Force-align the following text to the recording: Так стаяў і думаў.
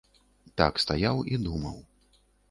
Так 0.61 0.79
стаяў 0.83 1.21
і 1.33 1.39
думаў. 1.45 1.77